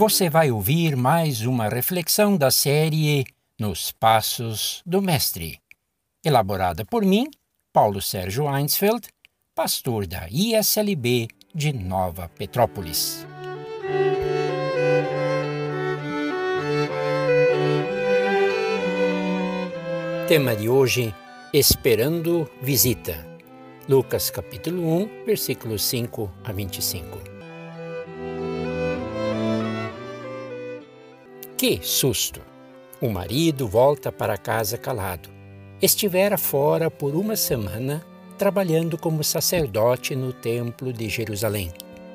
você 0.00 0.30
vai 0.30 0.50
ouvir 0.50 0.96
mais 0.96 1.42
uma 1.42 1.68
reflexão 1.68 2.34
da 2.34 2.50
série 2.50 3.22
Nos 3.58 3.92
Passos 3.92 4.82
do 4.86 5.02
Mestre, 5.02 5.60
elaborada 6.24 6.86
por 6.86 7.04
mim, 7.04 7.26
Paulo 7.70 8.00
Sérgio 8.00 8.48
Einsfeld, 8.48 9.08
pastor 9.54 10.06
da 10.06 10.26
ISLB 10.30 11.28
de 11.54 11.74
Nova 11.74 12.30
Petrópolis. 12.30 13.26
Tema 20.26 20.56
de 20.56 20.66
hoje: 20.66 21.14
Esperando 21.52 22.50
visita. 22.62 23.38
Lucas 23.86 24.30
capítulo 24.30 24.82
1, 25.02 25.26
versículos 25.26 25.84
5 25.84 26.32
a 26.42 26.52
25. 26.52 27.29
Que 31.60 31.78
susto! 31.82 32.40
O 33.02 33.10
marido 33.10 33.68
volta 33.68 34.10
para 34.10 34.38
casa 34.38 34.78
calado. 34.78 35.28
Estivera 35.82 36.38
fora 36.38 36.90
por 36.90 37.14
uma 37.14 37.36
semana 37.36 38.02
trabalhando 38.38 38.96
como 38.96 39.22
sacerdote 39.22 40.16
no 40.16 40.32
templo 40.32 40.90
de 40.90 41.06
Jerusalém. 41.10 41.70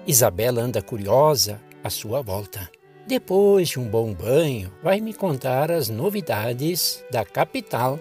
Isabela 0.08 0.63
anda 0.63 0.81
curiosa 0.81 1.62
à 1.84 1.91
sua 1.91 2.23
volta. 2.23 2.68
Depois 3.05 3.70
de 3.70 3.80
um 3.80 3.88
bom 3.88 4.16
banho, 4.16 4.73
vai 4.81 4.99
me 4.99 5.13
contar 5.13 5.70
as 5.70 5.90
novidades 5.90 7.05
da 7.12 7.23
capital. 7.23 7.99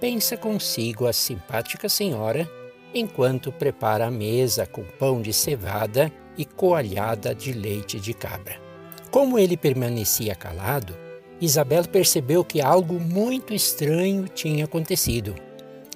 Pensa 0.00 0.36
consigo 0.36 1.06
a 1.06 1.12
simpática 1.12 1.88
senhora 1.88 2.50
enquanto 2.92 3.52
prepara 3.52 4.06
a 4.06 4.10
mesa 4.10 4.66
com 4.66 4.82
pão 4.82 5.22
de 5.22 5.32
cevada 5.32 6.10
e 6.36 6.44
coalhada 6.44 7.32
de 7.32 7.52
leite 7.52 8.00
de 8.00 8.12
cabra. 8.12 8.63
Como 9.14 9.38
ele 9.38 9.56
permanecia 9.56 10.34
calado, 10.34 10.92
Isabel 11.40 11.84
percebeu 11.84 12.44
que 12.44 12.60
algo 12.60 12.94
muito 12.98 13.54
estranho 13.54 14.26
tinha 14.26 14.64
acontecido. 14.64 15.36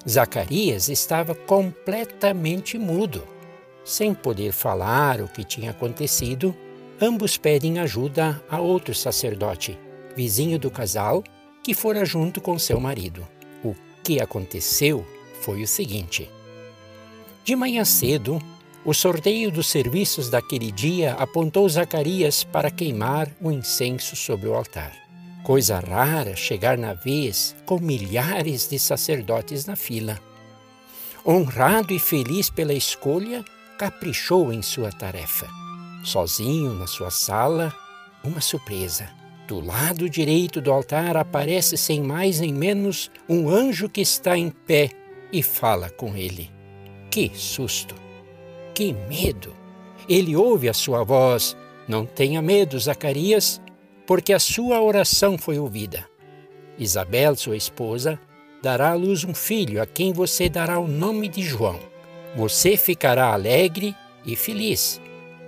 Zacarias 0.08 0.88
estava 0.88 1.34
completamente 1.34 2.78
mudo. 2.78 3.26
Sem 3.84 4.14
poder 4.14 4.52
falar 4.52 5.20
o 5.20 5.26
que 5.26 5.42
tinha 5.42 5.72
acontecido, 5.72 6.54
ambos 7.00 7.36
pedem 7.36 7.80
ajuda 7.80 8.40
a 8.48 8.60
outro 8.60 8.94
sacerdote, 8.94 9.76
vizinho 10.14 10.56
do 10.56 10.70
casal, 10.70 11.24
que 11.64 11.74
fora 11.74 12.04
junto 12.04 12.40
com 12.40 12.56
seu 12.56 12.78
marido. 12.78 13.26
O 13.64 13.74
que 14.04 14.20
aconteceu 14.20 15.04
foi 15.40 15.60
o 15.60 15.66
seguinte: 15.66 16.30
de 17.44 17.56
manhã 17.56 17.84
cedo, 17.84 18.40
o 18.84 18.94
sorteio 18.94 19.50
dos 19.50 19.66
serviços 19.66 20.30
daquele 20.30 20.70
dia 20.70 21.14
apontou 21.14 21.68
Zacarias 21.68 22.44
para 22.44 22.70
queimar 22.70 23.28
o 23.40 23.50
incenso 23.50 24.14
sobre 24.14 24.48
o 24.48 24.54
altar. 24.54 24.92
Coisa 25.42 25.80
rara 25.80 26.36
chegar 26.36 26.78
na 26.78 26.94
vez 26.94 27.56
com 27.66 27.78
milhares 27.78 28.68
de 28.68 28.78
sacerdotes 28.78 29.66
na 29.66 29.76
fila. 29.76 30.18
Honrado 31.26 31.92
e 31.92 31.98
feliz 31.98 32.48
pela 32.48 32.72
escolha, 32.72 33.44
caprichou 33.78 34.52
em 34.52 34.62
sua 34.62 34.90
tarefa. 34.90 35.48
Sozinho 36.04 36.74
na 36.74 36.86
sua 36.86 37.10
sala, 37.10 37.74
uma 38.24 38.40
surpresa. 38.40 39.08
Do 39.46 39.60
lado 39.60 40.08
direito 40.08 40.60
do 40.60 40.70
altar 40.70 41.16
aparece 41.16 41.76
sem 41.76 42.02
mais 42.02 42.40
nem 42.40 42.52
menos 42.52 43.10
um 43.28 43.48
anjo 43.48 43.88
que 43.88 44.00
está 44.00 44.36
em 44.36 44.50
pé 44.50 44.90
e 45.32 45.42
fala 45.42 45.90
com 45.90 46.16
ele. 46.16 46.50
Que 47.10 47.30
susto! 47.34 48.07
Que 48.78 48.92
medo! 48.92 49.56
Ele 50.08 50.36
ouve 50.36 50.68
a 50.68 50.72
sua 50.72 51.02
voz. 51.02 51.56
Não 51.88 52.06
tenha 52.06 52.40
medo, 52.40 52.78
Zacarias, 52.78 53.60
porque 54.06 54.32
a 54.32 54.38
sua 54.38 54.80
oração 54.80 55.36
foi 55.36 55.58
ouvida. 55.58 56.08
Isabel, 56.78 57.34
sua 57.34 57.56
esposa, 57.56 58.20
dará 58.62 58.90
à 58.90 58.94
luz 58.94 59.24
um 59.24 59.34
filho 59.34 59.82
a 59.82 59.84
quem 59.84 60.12
você 60.12 60.48
dará 60.48 60.78
o 60.78 60.86
nome 60.86 61.26
de 61.26 61.42
João. 61.42 61.80
Você 62.36 62.76
ficará 62.76 63.32
alegre 63.32 63.96
e 64.24 64.36
feliz. 64.36 65.00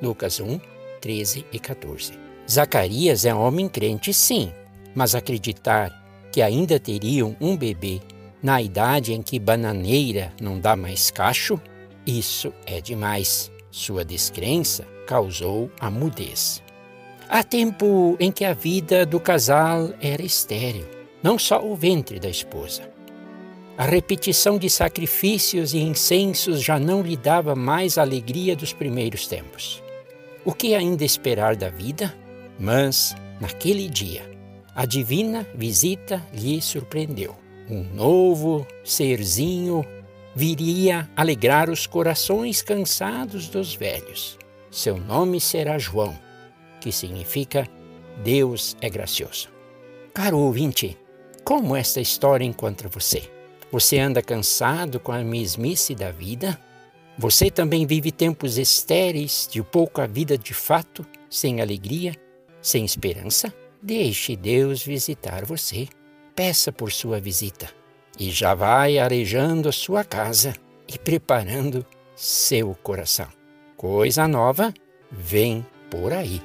Lucas 0.02 0.40
1, 0.40 0.58
13 1.00 1.46
e 1.52 1.58
14. 1.60 2.14
Zacarias 2.50 3.24
é 3.24 3.32
um 3.32 3.42
homem 3.42 3.68
crente, 3.68 4.12
sim, 4.12 4.52
mas 4.92 5.14
acreditar 5.14 6.28
que 6.32 6.42
ainda 6.42 6.80
teriam 6.80 7.36
um 7.40 7.56
bebê 7.56 8.00
na 8.42 8.60
idade 8.60 9.12
em 9.12 9.22
que 9.22 9.38
bananeira 9.38 10.32
não 10.40 10.58
dá 10.58 10.74
mais 10.74 11.12
cacho, 11.12 11.60
isso 12.06 12.52
é 12.66 12.80
demais. 12.80 13.50
Sua 13.70 14.04
descrença 14.04 14.86
causou 15.06 15.70
a 15.78 15.90
mudez. 15.90 16.62
Há 17.28 17.44
tempo 17.44 18.16
em 18.18 18.32
que 18.32 18.44
a 18.44 18.52
vida 18.52 19.06
do 19.06 19.20
casal 19.20 19.90
era 20.00 20.22
estéril, 20.22 20.86
não 21.22 21.38
só 21.38 21.64
o 21.64 21.76
ventre 21.76 22.18
da 22.18 22.28
esposa. 22.28 22.82
A 23.78 23.84
repetição 23.84 24.58
de 24.58 24.68
sacrifícios 24.68 25.72
e 25.72 25.78
incensos 25.78 26.60
já 26.60 26.78
não 26.78 27.02
lhe 27.02 27.16
dava 27.16 27.54
mais 27.54 27.96
a 27.96 28.02
alegria 28.02 28.56
dos 28.56 28.72
primeiros 28.72 29.26
tempos. 29.26 29.82
O 30.44 30.52
que 30.52 30.74
ainda 30.74 31.04
esperar 31.04 31.54
da 31.54 31.70
vida? 31.70 32.14
Mas, 32.58 33.14
naquele 33.40 33.88
dia, 33.88 34.28
a 34.74 34.84
divina 34.84 35.46
visita 35.54 36.20
lhe 36.34 36.60
surpreendeu 36.60 37.36
um 37.70 37.84
novo 37.94 38.66
serzinho 38.84 39.84
viria 40.34 41.10
alegrar 41.16 41.68
os 41.70 41.86
corações 41.86 42.62
cansados 42.62 43.48
dos 43.48 43.74
velhos. 43.74 44.38
Seu 44.70 44.96
nome 44.96 45.40
será 45.40 45.78
João, 45.78 46.16
que 46.80 46.92
significa 46.92 47.66
Deus 48.22 48.76
é 48.80 48.88
gracioso. 48.88 49.48
Caro 50.14 50.38
ouvinte, 50.38 50.96
como 51.44 51.74
esta 51.74 52.00
história 52.00 52.44
encontra 52.44 52.88
você? 52.88 53.22
Você 53.72 53.98
anda 53.98 54.22
cansado 54.22 55.00
com 55.00 55.12
a 55.12 55.22
mesmice 55.22 55.94
da 55.94 56.10
vida? 56.10 56.58
Você 57.18 57.50
também 57.50 57.86
vive 57.86 58.10
tempos 58.10 58.58
estéreis 58.58 59.48
de 59.50 59.62
pouca 59.62 60.06
vida 60.06 60.38
de 60.38 60.54
fato, 60.54 61.04
sem 61.28 61.60
alegria, 61.60 62.14
sem 62.62 62.84
esperança? 62.84 63.52
Deixe 63.82 64.36
Deus 64.36 64.82
visitar 64.82 65.44
você 65.44 65.88
peça 66.34 66.72
por 66.72 66.90
sua 66.90 67.20
visita 67.20 67.79
e 68.20 68.30
já 68.30 68.52
vai 68.54 68.98
arejando 68.98 69.70
a 69.70 69.72
sua 69.72 70.04
casa 70.04 70.54
e 70.86 70.98
preparando 70.98 71.86
seu 72.14 72.76
coração. 72.82 73.28
Coisa 73.78 74.28
nova 74.28 74.74
vem 75.10 75.64
por 75.90 76.12
aí. 76.12 76.42